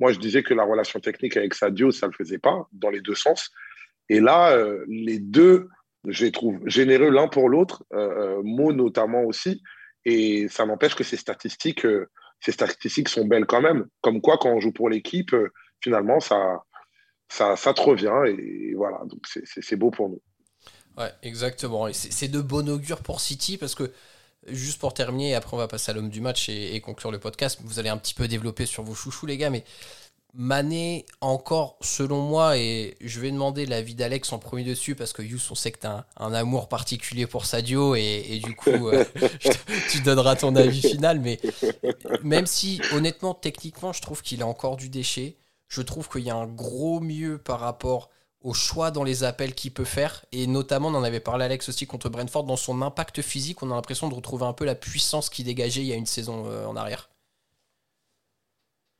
[0.00, 2.90] Moi, je disais que la relation technique avec Sadio, ça ne le faisait pas, dans
[2.90, 3.50] les deux sens.
[4.08, 5.68] Et là, euh, les deux,
[6.06, 9.62] je les trouve généreux l'un pour l'autre, euh, euh Mo notamment aussi.
[10.06, 12.08] Et ça n'empêche que ces statistiques, euh,
[12.40, 13.86] ces statistiques sont belles quand même.
[14.00, 15.34] Comme quoi, quand on joue pour l'équipe,
[15.82, 16.62] finalement, ça,
[17.28, 18.14] ça, ça te revient.
[18.26, 20.22] Et voilà, donc c'est beau pour nous.
[20.96, 21.88] Ouais, exactement.
[21.88, 23.92] Et c'est de bon augure pour City parce que,
[24.46, 27.58] juste pour terminer, après on va passer à l'homme du match et, conclure le podcast,
[27.62, 29.64] vous allez un petit peu développer sur vos chouchous, les gars, mais
[30.38, 35.22] Mané, encore, selon moi, et je vais demander l'avis d'Alex en premier dessus parce que
[35.22, 39.04] Yous, on sait que tu un, amour particulier pour Sadio et, du coup, euh,
[39.90, 41.20] tu donneras ton avis final.
[41.20, 41.40] Mais
[42.22, 46.30] même si, honnêtement, techniquement, je trouve qu'il a encore du déchet, je trouve qu'il y
[46.30, 48.10] a un gros mieux par rapport
[48.42, 50.26] au choix dans les appels qu'il peut faire.
[50.32, 53.70] Et notamment, on en avait parlé Alex aussi contre Brentford, dans son impact physique, on
[53.70, 56.44] a l'impression de retrouver un peu la puissance qu'il dégageait il y a une saison
[56.46, 57.08] euh, en arrière.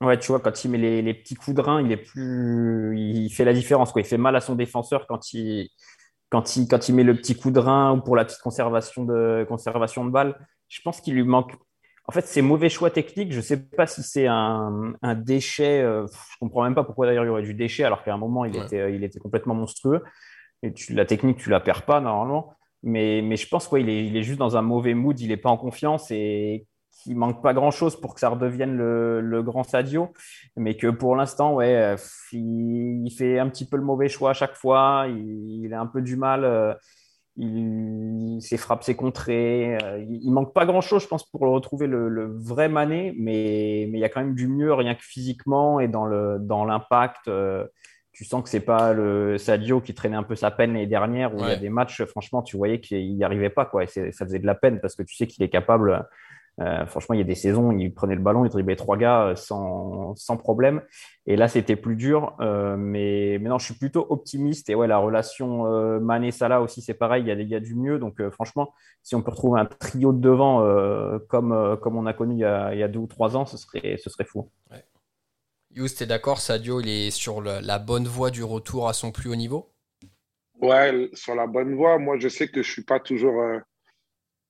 [0.03, 3.31] Ouais, tu vois, quand il met les, petits coups de rein, il est plus, il
[3.31, 3.93] fait la différence.
[3.93, 4.03] Quoi.
[4.03, 5.71] Il fait mal à son défenseur quand il,
[6.29, 9.05] quand il, quand il met le petit coup de rein ou pour la petite conservation
[9.05, 10.39] de, conservation de balle.
[10.69, 11.55] Je pense qu'il lui manque
[12.09, 15.81] en fait, ces mauvais choix techniques, je ne sais pas si c'est un, déchet.
[15.81, 18.15] je euh, je comprends même pas pourquoi d'ailleurs il y aurait du déchet alors qu'à
[18.15, 20.05] un moment il, était, il était complètement monstrueux.
[20.63, 22.55] Et la technique, tu la perds pas normalement.
[22.83, 25.37] Mais, mais je pense qu'il est, il est juste dans un mauvais mood, il n'est
[25.37, 26.67] pas en confiance et
[27.03, 30.13] qu'il manque pas grand chose pour que ça redevienne le, grand Sadio.
[30.57, 31.97] Mais que pour l'instant, ouais,
[32.33, 35.07] il, fait un petit peu le mauvais choix à chaque fois.
[35.09, 36.45] Il, il a un peu du mal.
[36.45, 36.75] Euh,
[37.37, 39.77] il, ses frappes, ses contrées.
[39.83, 43.99] Euh, il, manque pas grand-chose, je pense, pour le retrouver le, vrai Mané, mais, il
[43.99, 47.27] y a quand même du mieux, rien que physiquement et dans l'impact.
[47.27, 47.65] Dans euh,
[48.13, 51.35] tu sens que c'est pas le Sadio qui traînait un peu sa peine l'année dernière,
[51.35, 53.67] où il y a des matchs, franchement, tu voyais qu'il n'y arrivait pas.
[53.67, 56.09] Quoi, et ça faisait de la peine parce que tu sais qu'il est capable
[56.59, 59.27] euh, franchement, il y a des saisons, il prenait le ballon, il driblait trois gars
[59.27, 60.83] euh, sans, sans problème.
[61.27, 62.35] Et là, c'était plus dur.
[62.41, 64.71] Euh, mais maintenant, je suis plutôt optimiste.
[64.71, 67.25] Et ouais, la relation euh, Mané-Salah aussi, c'est pareil.
[67.25, 67.99] Il y a des gars du mieux.
[67.99, 70.47] Donc, franchement, si on peut retrouver un trio de devant
[71.29, 73.47] comme, comme on a connu il y a, il y a, deux ou trois ans,
[73.47, 74.51] ce serait, ce serait fou.
[74.71, 74.85] Ouais.
[75.75, 79.31] Yous, t'es d'accord Sadio, il est sur la bonne voie du retour à son plus
[79.31, 79.71] haut niveau?
[80.61, 81.99] Ouais, sur la bonne voie.
[81.99, 83.35] Moi, je sais que je suis pas toujours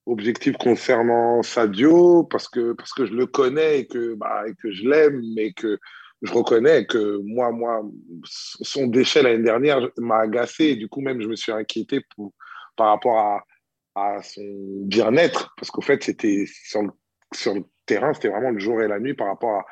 [0.07, 4.71] objectif concernant Sadio parce que, parce que je le connais et que, bah, et que
[4.71, 5.77] je l'aime, mais que
[6.21, 7.83] je reconnais que moi, moi
[8.23, 12.33] son déchet l'année dernière m'a agacé et du coup, même, je me suis inquiété pour,
[12.75, 13.43] par rapport à,
[13.95, 14.41] à son
[14.85, 16.81] bien-être parce qu'au fait, c'était sur
[17.33, 19.65] sur le terrain, c'était vraiment le jour et la nuit par rapport à,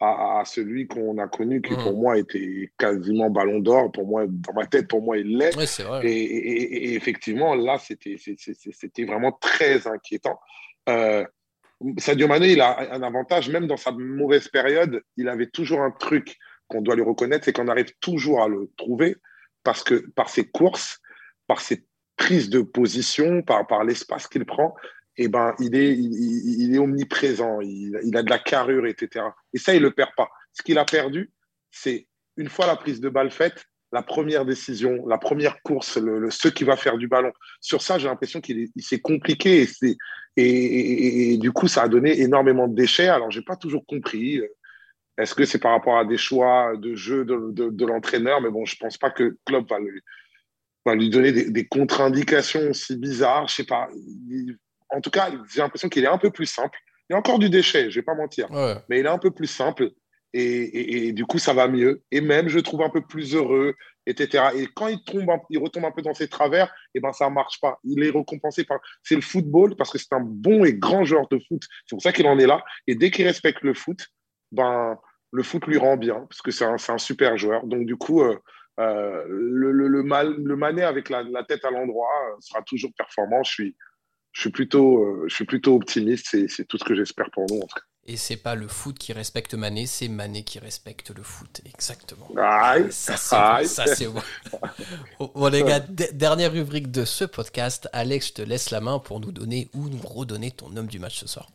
[0.00, 2.00] à, celui qu'on a connu, qui pour mmh.
[2.00, 3.90] moi était quasiment ballon d'or.
[3.90, 5.56] Pour moi, dans ma tête, pour moi, il l'est.
[6.04, 10.38] et, effectivement, là, c'était vraiment très inquiétant.
[10.88, 11.24] Euh,
[11.98, 15.90] Sadio Mané, il a un avantage, même dans sa mauvaise période, il avait toujours un
[15.90, 19.16] truc qu'on doit lui reconnaître, c'est qu'on arrive toujours à le trouver
[19.64, 21.00] parce que par ses courses,
[21.46, 21.84] par ses
[22.16, 24.74] prises de position, par, par l'espace qu'il prend,
[25.18, 29.26] eh ben, il, est, il, est omniprésent, il, a de la carrure, etc.
[29.52, 30.30] Et ça, il ne le perd pas.
[30.52, 31.30] Ce qu'il a perdu,
[31.70, 36.30] c'est une fois la prise de balle faite, la première décision, la première course, le,
[36.30, 37.32] ce qui va faire du ballon.
[37.60, 39.96] Sur ça, j'ai l'impression qu'il s'est compliqué et,
[40.36, 43.08] et, et, du coup, ça a donné énormément de déchets.
[43.08, 44.40] Alors, je n'ai pas toujours compris.
[45.16, 48.64] Est-ce que c'est par rapport à des choix de jeu de, de, l'entraîneur Mais bon,
[48.64, 50.00] je ne pense pas que Klopp va lui,
[50.86, 53.48] va lui donner des, contre-indications aussi bizarres.
[53.48, 53.88] Je sais pas
[54.90, 56.78] en tout cas, j'ai l'impression qu'il est un peu plus simple.
[57.08, 58.48] Il y a encore du déchet, je vais pas mentir,
[58.88, 59.90] mais il est un peu plus simple
[60.34, 62.02] et, du coup, ça va mieux.
[62.10, 63.74] Et même, je trouve un peu plus heureux,
[64.06, 64.48] etc.
[64.56, 67.30] Et quand il, tombe, il retombe un peu dans ses travers, et eh ben, ça
[67.30, 67.78] marche pas.
[67.84, 68.78] Il est récompensé par.
[69.02, 71.62] C'est le football parce que c'est un bon et grand joueur de foot.
[71.86, 72.62] C'est pour ça qu'il en est là.
[72.86, 74.06] Et dès qu'il respecte le foot,
[74.52, 74.98] ben,
[75.32, 77.66] le foot lui rend bien parce que c'est un, super joueur.
[77.66, 78.38] Donc, du coup, euh,
[78.80, 82.90] euh, le, le, mal, le manet avec la, la tête à l'endroit euh, sera toujours
[82.96, 83.42] performant.
[83.42, 83.76] Je suis,
[84.38, 86.28] je suis plutôt, euh, je suis plutôt optimiste.
[86.48, 87.58] C'est tout ce que j'espère pour nous.
[87.58, 87.66] En
[88.06, 91.60] Et c'est pas le foot qui respecte Mané, c'est Mané qui respecte le foot.
[91.66, 92.28] Exactement.
[93.64, 94.22] ça, c'est bon.
[95.34, 97.88] bon, les gars, dernière rubrique de ce podcast.
[97.92, 101.00] Alex, je te laisse la main pour nous donner ou nous redonner ton homme du
[101.00, 101.48] match ce soir.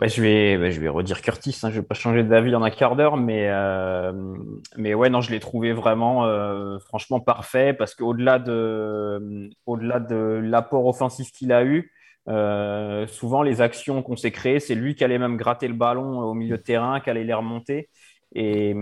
[0.00, 1.56] Ouais, je vais, je vais redire Curtis.
[1.62, 4.12] Hein, je vais pas changer d'avis en un quart d'heure, mais, euh,
[4.76, 10.40] mais ouais, non, je l'ai trouvé vraiment, euh, franchement parfait parce qu'au-delà de, au-delà de
[10.42, 11.92] l'apport offensif qu'il a eu,
[13.06, 16.34] souvent, les actions qu'on s'est créées, c'est lui qui allait même gratter le ballon au
[16.34, 17.88] milieu de terrain, qui allait les remonter.
[18.36, 18.74] Et,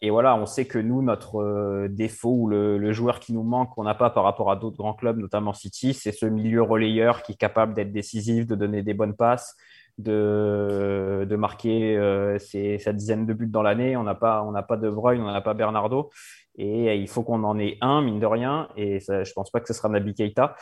[0.00, 3.84] et, voilà, on sait que nous, notre défaut ou le, joueur qui nous manque, qu'on
[3.84, 7.32] n'a pas par rapport à d'autres grands clubs, notamment City, c'est ce milieu relayeur qui
[7.32, 9.56] est capable d'être décisif, de donner des bonnes passes,
[9.98, 13.96] de, de marquer euh, sa dizaine de buts dans l'année.
[13.96, 16.10] On n'a pas, pas De Bruyne, on n'a pas Bernardo.
[16.56, 18.68] Et il faut qu'on en ait un, mine de rien.
[18.76, 20.54] Et je pense pas que ce sera Nabi Keita.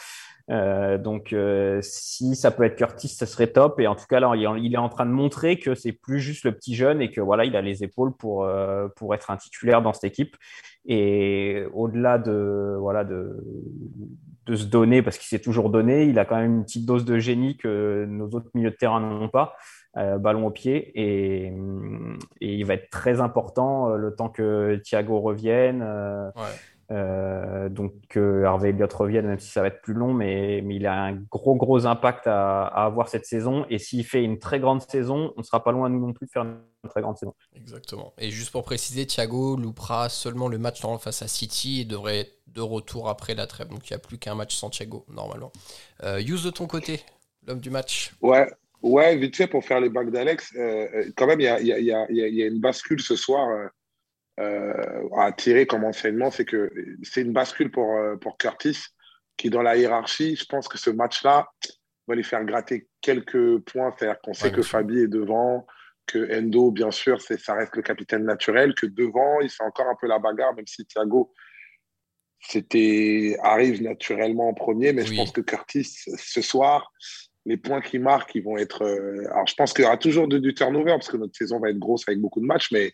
[0.50, 3.80] Euh, donc, euh, si ça peut être Curtis, ça serait top.
[3.80, 6.52] Et en tout cas, il est en train de montrer que c'est plus juste le
[6.52, 8.48] petit jeune et que voilà, il a les épaules pour,
[8.96, 10.36] pour être un titulaire dans cette équipe.
[10.86, 13.44] Et au-delà de, voilà, de,
[14.46, 17.04] de se donner, parce qu'il s'est toujours donné, il a quand même une petite dose
[17.04, 19.54] de génie que nos autres milieux de terrain n'ont pas.
[19.94, 21.52] ballon au pied et,
[22.40, 25.82] et, il va être très important le temps que Thiago revienne.
[25.82, 26.42] Ouais.
[26.90, 30.76] Euh, donc que Harvey Elliott revienne, même si ça va être plus long, mais, mais
[30.76, 33.64] il a un gros gros impact à, avoir cette saison.
[33.70, 36.26] Et s'il fait une très grande saison, on ne sera pas loin nous non plus
[36.26, 37.34] de faire une très grande saison.
[37.54, 38.12] Exactement.
[38.18, 42.38] Et juste pour préciser, Thiago loupera seulement le match face à City et devrait être
[42.48, 43.68] de retour après la trêve.
[43.68, 45.52] Donc il n'y a plus qu'un match sans Thiago normalement.
[46.02, 47.00] Euh, use de ton côté,
[47.46, 48.12] l'homme du match.
[48.20, 48.48] Ouais.
[48.82, 50.54] Ouais, vite fait pour faire les bacs d'Alex.
[50.56, 53.66] Euh, quand même, il y a, y, a, y a, une bascule ce soir euh,
[55.16, 56.72] à tirer comme enseignement, c'est que
[57.02, 58.78] c'est une bascule pour, euh, pour Curtis,
[59.36, 61.48] qui dans la hiérarchie, je pense que ce match-là
[62.06, 63.94] va lui faire gratter quelques points.
[63.96, 65.66] C'est-à-dire qu'on sait que Fabi est devant,
[66.06, 69.96] que Endo, bien sûr, ça reste le capitaine naturel, que devant, il fait encore un
[70.00, 71.32] peu la bagarre, même si Thiago
[72.42, 75.84] c'était arrive naturellement en premier, mais je pense que Curtis,
[76.16, 76.90] ce soir,
[77.46, 78.82] les points qu'il marque, ils vont être.
[78.82, 81.70] Euh, alors, je pense qu'il y aura toujours du turnover parce que notre saison va
[81.70, 82.92] être grosse avec beaucoup de matchs, mais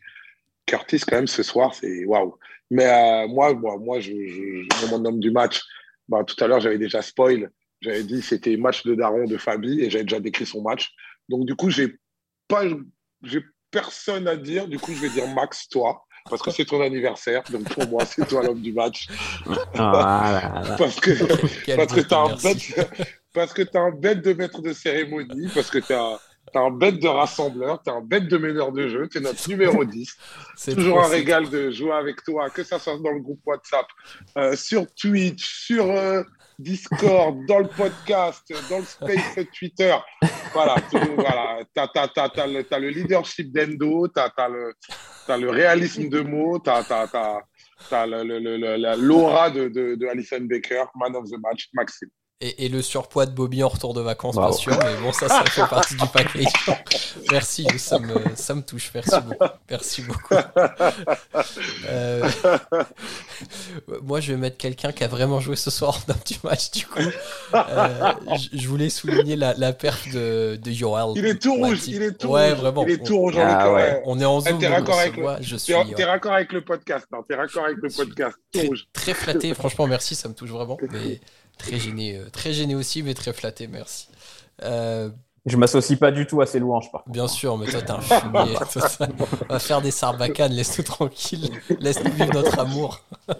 [0.67, 2.37] Curtis, quand même, ce soir, c'est waouh.
[2.71, 5.61] Mais euh, moi, moi, moi je, je, mon homme du match,
[6.09, 7.51] bah, tout à l'heure, j'avais déjà spoil.
[7.81, 10.93] J'avais dit c'était match de Daron de Fabi et j'avais déjà décrit son match.
[11.29, 11.97] Donc, du coup, j'ai
[12.49, 12.63] pas,
[13.23, 14.67] j'ai personne à dire.
[14.67, 17.43] Du coup, je vais dire Max, toi, parce que c'est ton anniversaire.
[17.51, 19.09] Donc, pour moi, c'est toi l'homme du match.
[19.75, 24.63] Ah, parce que, parce que t'as un bête, parce que as un bête de maître
[24.63, 26.19] de cérémonie, parce que tu as
[26.57, 29.85] T'es un bête de rassembleur, t'es un bête de meneur de jeu, t'es notre numéro
[29.85, 30.17] 10.
[30.57, 33.85] C'est toujours un régal de jouer avec toi, que ça soit dans le groupe WhatsApp,
[34.39, 36.23] euh, sur Twitch, sur euh,
[36.59, 39.95] Discord, dans le podcast, dans le space Twitter.
[40.55, 40.77] Voilà,
[41.17, 41.59] voilà.
[41.75, 44.73] T'as, t'as, t'as, t'as, le, le, leadership d'Endo, t'as, t'as, le,
[45.27, 47.41] t'as le réalisme de mots, t'as, t'as, t'as,
[47.91, 52.09] t'as l'aura de, de, de Alison Baker, man of the match, Maxime.
[52.43, 55.43] Et, le surpoids de Bobby en retour de vacances, bien sûr, mais bon, ça, ça
[55.47, 56.53] fait partie du package.
[57.33, 58.91] Merci, ça me, ça me touche.
[58.95, 59.53] Merci beaucoup.
[59.71, 60.35] Merci beaucoup.
[61.89, 62.29] Euh,
[64.03, 66.87] moi, je vais mettre quelqu'un qui a vraiment joué ce soir dans du match, du
[66.87, 66.99] coup.
[67.55, 68.13] Euh,
[68.53, 71.13] je voulais souligner la, la perf de, de Yoel.
[71.17, 72.85] Il est tout rouge, il est tout ouais, vraiment.
[72.85, 73.37] Il est tout rouge.
[73.39, 74.03] Ah, ouais.
[74.05, 74.59] On est en zoom.
[74.59, 75.27] T'es raccord, avec, le...
[75.41, 77.07] je suis, es raccord avec le podcast.
[77.29, 78.37] T'es raccord avec le podcast.
[78.53, 78.89] Tout très, rouge.
[78.93, 80.77] Très flatté, franchement, merci, ça me touche vraiment.
[80.91, 81.21] Mais
[81.59, 84.09] Très gêné, euh, très gêné aussi, mais très flatté, merci.
[84.63, 85.11] Euh,
[85.47, 88.01] je m'associe pas du tout à ces louanges, par Bien sûr, mais toi, t'es un
[88.01, 88.57] fumier.
[89.49, 93.03] On va faire des sarbacanes, laisse-nous tranquille, laisse-nous vivre notre amour.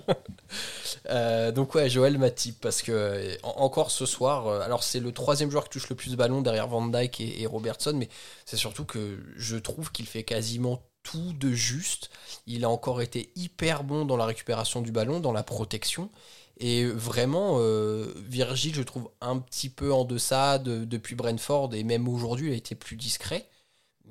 [1.09, 5.63] Euh, donc ouais, Joël Matip, parce que encore ce soir, alors c'est le troisième joueur
[5.65, 8.09] qui touche le plus de ballons derrière Van Dyke et, et Robertson, mais
[8.45, 12.11] c'est surtout que je trouve qu'il fait quasiment tout de juste.
[12.47, 16.11] Il a encore été hyper bon dans la récupération du ballon, dans la protection.
[16.59, 22.09] Et vraiment, euh, Virgile, je trouve un petit peu en deçà depuis Brentford, et même
[22.09, 23.47] aujourd'hui, il a été plus discret.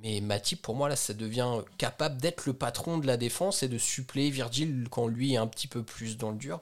[0.03, 3.67] Mais Matip, pour moi, là, ça devient capable d'être le patron de la défense et
[3.67, 6.61] de suppléer Virgile quand lui est un petit peu plus dans le dur.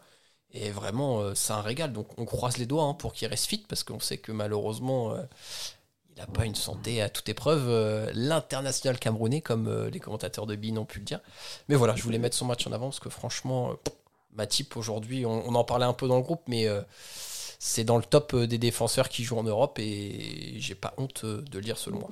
[0.52, 1.92] Et vraiment, euh, c'est un régal.
[1.92, 5.14] Donc on croise les doigts hein, pour qu'il reste fit, parce qu'on sait que malheureusement,
[5.14, 5.24] euh,
[6.16, 8.12] il n'a pas une santé à toute épreuve.
[8.14, 11.20] L'international camerounais, comme les commentateurs de BIN ont pu le dire.
[11.70, 13.74] Mais voilà, je voulais mettre son match en avant, parce que franchement
[14.36, 16.82] Matip aujourd'hui, on, en parlait un peu dans le groupe, mais euh,
[17.60, 21.22] c'est dans le top euh, des défenseurs qui jouent en Europe et j'ai pas honte
[21.24, 22.10] euh, de le dire selon moi.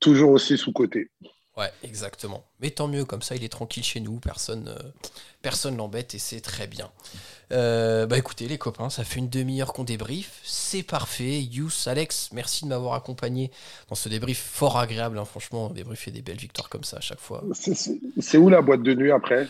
[0.00, 1.10] Toujours aussi sous-côté.
[1.56, 2.44] Ouais, exactement.
[2.60, 4.74] Mais tant mieux, comme ça il est tranquille chez nous, personne
[5.40, 6.90] personne l'embête et c'est très bien.
[7.50, 11.42] bah écoutez les copains, ça fait une demi-heure qu'on débrief, c'est parfait.
[11.42, 13.52] Yous, Alex, merci de m'avoir accompagné
[13.88, 15.24] dans ce débrief fort agréable, hein.
[15.24, 17.44] franchement, débriefer des belles victoires comme ça à chaque fois.
[17.52, 19.46] C'est où la boîte de nuit après?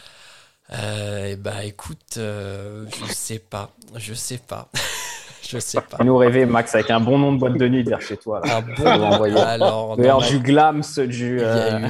[0.72, 4.70] Euh, bah écoute, euh, je sais pas, je sais pas.
[5.42, 6.02] je sais pas.
[6.02, 8.40] nous rêver, Max, avec un bon nom de boîte de nuit vers chez toi.
[8.44, 9.36] Un bon.
[9.36, 11.38] Alors, non, du glams, du.
[11.40, 11.80] Euh,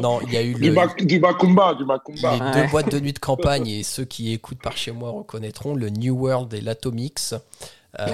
[0.00, 1.04] non, il y a eu du, le...
[1.04, 2.32] du Macumba, du Macumba.
[2.32, 5.74] Les deux boîtes de nuit de campagne et ceux qui écoutent par chez moi reconnaîtront
[5.74, 7.34] le New World et l'Atomix.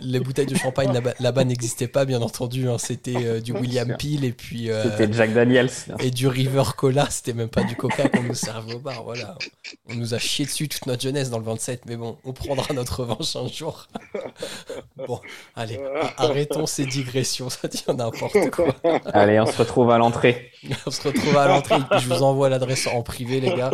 [0.00, 2.68] les bouteilles de champagne là-bas, n'existaient pas, bien entendu.
[2.68, 2.78] Hein.
[2.78, 4.70] C'était euh, du William Peel et puis.
[4.70, 5.70] Euh, c'était Jack Daniels.
[6.00, 7.08] Et du River Cola.
[7.10, 9.04] C'était même pas du Coca qu'on nous servait au bar.
[9.04, 9.36] Voilà.
[9.88, 12.72] On nous a chié dessus toute notre jeunesse dans le 27, mais bon, on prendra
[12.74, 13.86] notre revanche un jour.
[14.96, 15.20] bon,
[15.54, 15.80] allez,
[16.16, 17.50] arrêtons ces digressions.
[17.50, 18.74] Ça dit n'importe quoi.
[19.06, 20.50] Allez, on se retrouve à l'entrée.
[20.86, 21.76] on se retrouve à l'entrée.
[21.98, 23.70] Je vous envoie l'adresse en privé, les gars.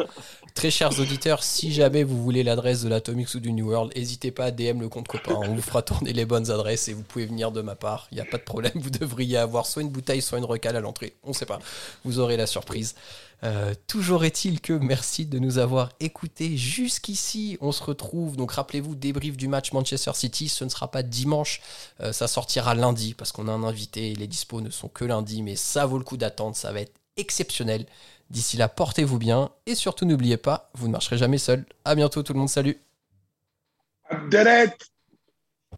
[0.54, 4.30] Très chers auditeurs, si jamais vous voulez l'adresse de l'Atomics ou du New World, n'hésitez
[4.30, 5.34] pas à DM le compte copain.
[5.34, 8.06] On vous fera tourner les bonnes adresses et vous pouvez venir de ma part.
[8.12, 8.72] Il n'y a pas de problème.
[8.76, 11.14] Vous devriez avoir soit une bouteille, soit une recale à l'entrée.
[11.24, 11.58] On ne sait pas.
[12.04, 12.94] Vous aurez la surprise.
[13.42, 17.58] Euh, toujours est-il que merci de nous avoir écoutés jusqu'ici.
[17.60, 20.48] On se retrouve, donc rappelez-vous, débrief du match Manchester City.
[20.48, 21.60] Ce ne sera pas dimanche,
[22.00, 24.14] euh, ça sortira lundi parce qu'on a un invité.
[24.14, 26.54] Les dispos ne sont que lundi, mais ça vaut le coup d'attendre.
[26.54, 27.86] Ça va être exceptionnel.
[28.30, 31.66] D'ici là, portez-vous bien et surtout n'oubliez pas, vous ne marcherez jamais seul.
[31.84, 32.80] À bientôt tout le monde, salut.
[34.28, 34.84] did it.